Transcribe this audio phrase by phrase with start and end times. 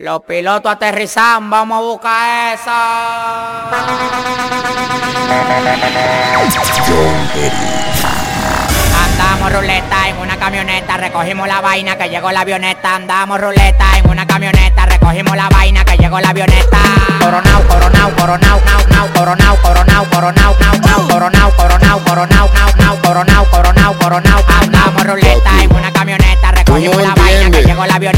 [0.00, 2.70] Los pilotos aterrizan, vamos a buscar eso.
[8.94, 12.94] Andamos ruleta en una camioneta, recogimos la vaina que llegó la avioneta.
[12.94, 16.78] Andamos ruleta en una camioneta, recogimos la vaina que llegó la avioneta.
[17.18, 22.96] Coronao, coronao, coronao, nao, nao, coronao, coronao, coronao, nao, nao, coronao, coronao, coronao, nao, nao,
[23.02, 24.44] coronao, coronao, coronao.
[24.62, 28.17] Andamos ruleta en una camioneta, recogimos la vaina que llegó la avioneta.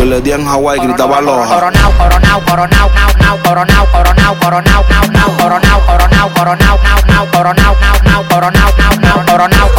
[0.00, 1.44] Yo le di en Hawaii, gritaba loja.
[1.46, 7.04] Coronao, coronao, coronao, nao, nao, coronao, coronao, coronao, nao, nao, coronao, coronao, coronao, nao, nao,
[7.04, 9.69] coronao, nao, nao, coronao, nao, nao, coronao, coronao, coronao,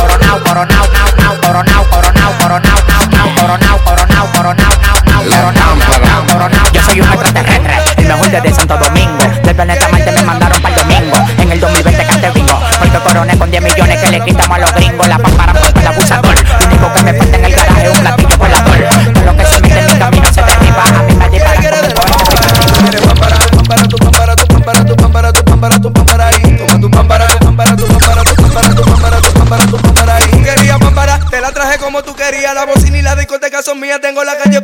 [31.81, 32.53] como tú querías.
[32.53, 34.61] La bocina y la discoteca son mías, tengo la calle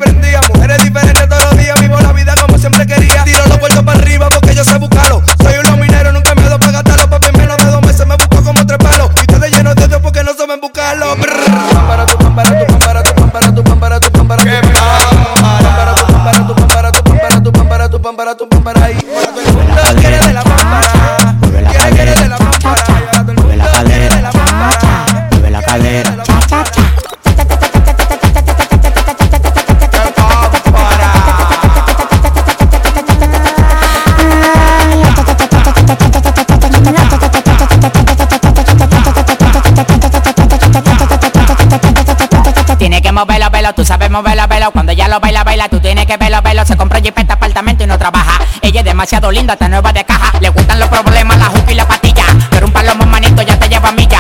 [43.68, 44.72] velo, tú sabes moverlo, velo.
[44.72, 46.66] Cuando ella lo baila, baila, tú tienes que verlo, velo.
[46.66, 48.40] Se compra jipeta, apartamento y no trabaja.
[48.62, 50.38] Ella es demasiado linda, está nueva de caja.
[50.40, 52.26] Le gustan los problemas, la juca y la patilla.
[52.50, 54.20] Pero un palomo manito ya te lleva a milla.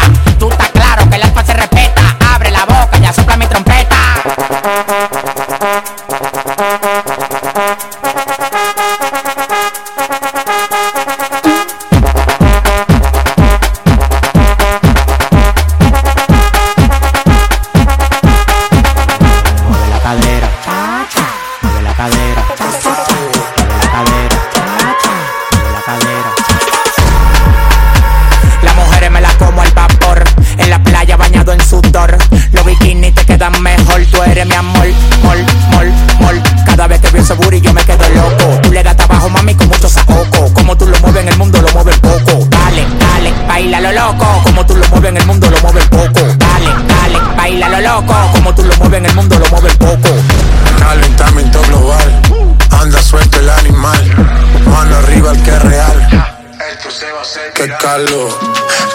[57.87, 58.29] Calor,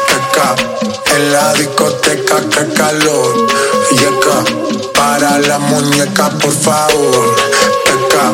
[0.06, 0.54] qué ca,
[1.16, 3.46] en la discoteca, qué calor.
[3.90, 4.38] Y acá,
[4.94, 7.34] para la muñeca, por favor.
[7.86, 8.26] Qué ca,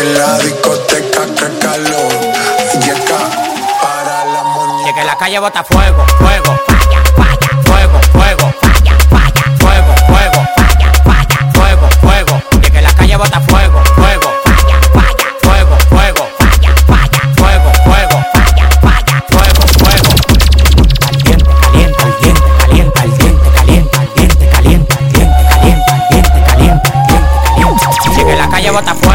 [0.00, 2.12] en la discoteca, qué calor.
[2.82, 3.20] Y acá,
[3.82, 4.94] para la muñeca.
[4.94, 6.58] Que la calle bota fuego, fuego,
[28.60, 29.09] calle bota fuego.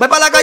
[0.00, 0.33] May palagi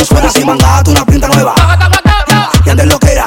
[0.00, 1.54] Dos suenas y mangato, una pinta nueva.
[2.64, 3.24] Y andes lo que era.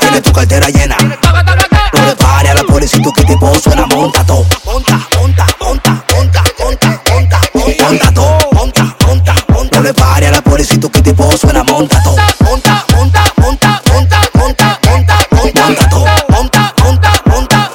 [0.00, 0.96] Tienes tu cartera llena.
[0.96, 4.44] No le pares a la policía, tú que tipo suena, monta todo.
[4.64, 8.38] Monta, monta, monta, monta, monta, monta, monta todo.
[8.54, 9.76] Monta, monta, monta.
[9.76, 12.16] No le pares a la policía, tú que tipo suena, monta todo.
[12.40, 16.06] Monta, monta, monta, monta, monta, monta, monta todo.
[16.28, 17.70] Monta, monta, monta.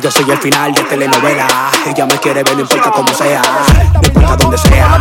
[0.00, 1.46] Yo soy el final de telenovela.
[1.84, 3.42] Ella me quiere ver, no importa como sea.
[3.94, 4.96] No importa donde sea.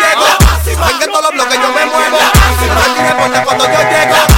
[0.00, 0.26] llego.
[0.86, 2.18] Venga todos los bloques, yo me muevo.
[2.74, 4.29] No tiene cuando yo llego.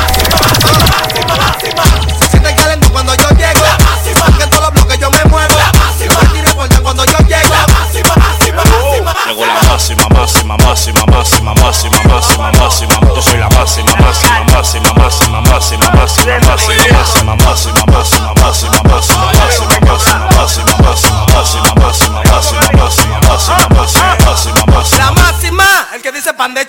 [26.42, 26.66] pan de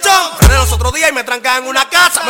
[0.55, 2.21] los otros días y me trancan en una casa.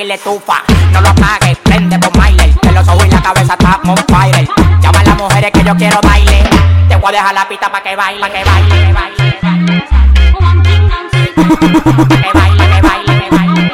[0.00, 0.62] Y le tufa.
[0.92, 2.54] No lo apagues, prende por Miley.
[2.62, 4.48] Que los ojos y la cabeza está on fire.
[4.80, 6.42] Llama a las mujeres que yo quiero baile.
[6.88, 9.36] Te voy a dejar la pista pa' que baile, pa' que baile, que baile.
[11.40, 13.72] Que baile, que baile, que baile.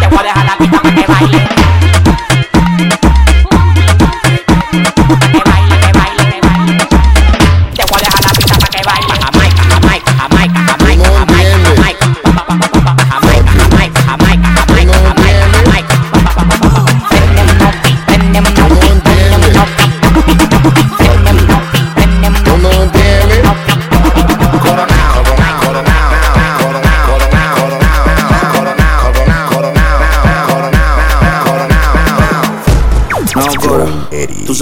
[0.00, 1.63] Te voy a dejar la pista pa' que baile.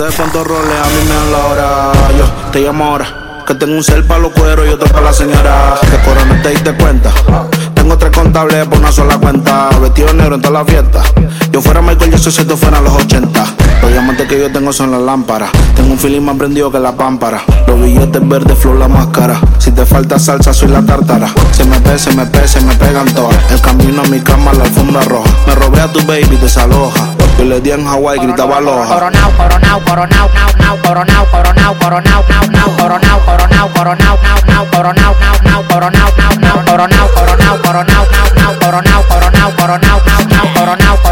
[0.02, 1.92] Sabes cuántos roles a mí me dan la hora.
[2.18, 3.44] Yo te llamo ahora.
[3.47, 5.78] Que tengo un cel para los cueros y otro para la señora.
[5.80, 7.12] Que Cora no te diste cuenta.
[7.73, 9.71] Tengo tres contables por una sola cuenta.
[9.80, 11.04] Vestido negro en toda la fiesta.
[11.52, 13.44] Yo fuera Michael Jackson si esto fuera los 80.
[13.82, 15.50] Los diamantes que yo tengo son las lámparas.
[15.76, 17.42] Tengo un feeling más prendido que la pámpara.
[17.66, 19.38] Los billetes verdes, flor la máscara.
[19.59, 21.28] Si te falta salsa, soy la tártara.
[21.52, 23.37] Se me pe, se me pe, se me pegan todas.
[23.50, 25.28] El camino a mi cama, la alfombra roja.
[25.47, 27.09] Me robé a tu baby, desaloja.
[27.37, 28.87] Yo le di en Hawái, gritaba aloha.
[28.88, 34.66] Coronao, coronao, coronao, nao, nao, coronao, coronao, coronao, nao, nao, coronao, coronao, coronao, nao, nao,
[34.71, 40.76] coronao, nao, nao, coronao, nao, nao, coronao, coronao, coronao, nao, nao, coronao, coronao, coronao, nao,
[40.76, 41.12] nao,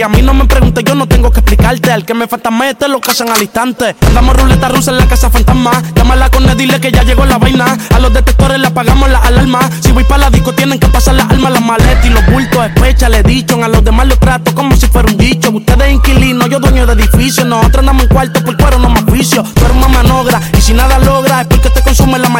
[0.00, 1.92] Y a mí no me preguntes, yo no tengo que explicarte.
[1.92, 3.94] Al que me falta mete lo casan al instante.
[4.06, 5.72] Andamos ruleta rusa en la casa fantasma.
[5.94, 7.76] Llámala con él, dile que ya llegó la vaina.
[7.94, 9.60] A los detectores le apagamos la alarma.
[9.82, 12.64] Si voy para la disco, tienen que pasar las almas, las maletas y los bultos.
[12.64, 13.62] Especha, le dicho.
[13.62, 15.50] A los demás los trato como si fuera un dicho.
[15.50, 17.44] Ustedes inquilinos, yo dueño de edificio.
[17.44, 19.42] Nosotros andamos en cuarto por cuero, no más juicio.
[19.42, 20.40] Tú eres una manogra.
[20.56, 21.44] Y si nada logra,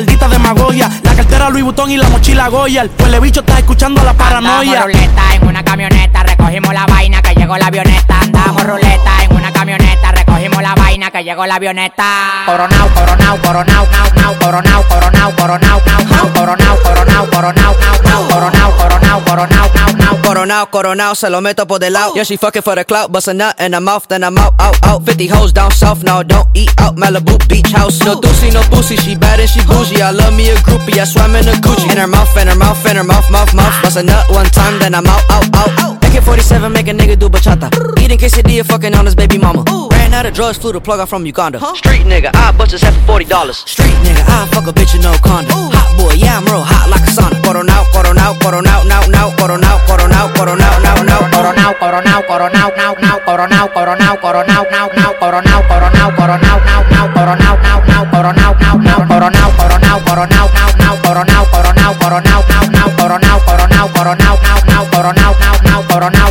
[0.00, 0.88] maldita demagogia.
[1.02, 2.82] La cartera Louis Vuitton y la mochila Goya.
[2.82, 4.82] El puele bicho está escuchando la paranoia.
[4.82, 8.20] Andamos ruleta en una camioneta, recogimos la vaina que llegó la avioneta.
[8.20, 12.44] Andamos ruleta en una camioneta, recogimos la vaina que llegó la avioneta.
[12.46, 18.28] Coronao, coronao, coronao, nao, nao, coronao, coronao, coronao, nao, nao, coronao, coronao, coronao, nao, nao,
[18.28, 20.22] coronao, coronao, coronao, nao, nao.
[20.22, 22.14] Coronao, coronao, se lo meto por del lado.
[22.14, 24.54] Yeah, she fucking for the clout, bust a nut in her mouth, then I'm out,
[24.58, 25.04] out, out.
[25.04, 26.96] 50 hoes down south, now don't eat out.
[26.96, 28.96] Malibu beach house, no doozy, no boozy.
[28.96, 30.00] She bad and she bougie.
[30.00, 31.90] I love me a groupie, I swam in a Gucci.
[31.90, 33.82] In her mouth, in her mouth, in her mouth, mouth, mouth.
[33.82, 36.04] Bust a nut one time, then I'm out, out, out.
[36.04, 37.68] AK-47 make a nigga do bachata.
[38.00, 39.64] Eating quesadilla, fucking on his baby mama.
[40.10, 41.60] Ran out of drugs, flew the plug out from Uganda.
[41.60, 41.72] Huh?
[41.78, 43.58] Street nigga, I bust his head for forty dollars.
[43.58, 45.54] Street nigga, I fuck a bitch in no condom.
[45.54, 45.70] Ooh.
[45.70, 47.38] Hot boy, yeah I'm real hot like a sauna.
[47.46, 50.98] Coron now, coron out, coron now, now, now, coron now, coron out, coron out, now,
[51.06, 54.66] now, coron now, coron out, coron out, now, now, coron now, coron out, coron out,
[54.66, 58.34] now, now, coron now, coron out, coron out, now, now, coron out, now, now, coron
[58.34, 61.94] out, now, now, coron now, coron out, coron out, now, now, coron out, coron out,
[62.02, 65.54] coron out, now, now, coron out, coron out, coron out, now, now, coron out, now,
[65.62, 66.29] now, coron out.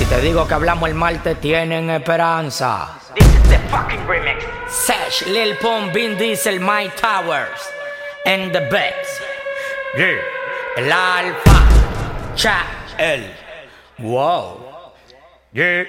[0.00, 2.88] Si te digo que hablamos el martes tienen esperanza.
[3.14, 4.42] This is the fucking remix.
[4.66, 7.60] Sesh, Lil Pump, Vin Diesel, Mike Towers,
[8.24, 9.20] and the Bex.
[9.98, 10.16] Yeah.
[10.78, 12.64] El Alfa, Cha,
[12.96, 13.30] el.
[13.98, 14.94] Wow.
[15.52, 15.84] Yeah.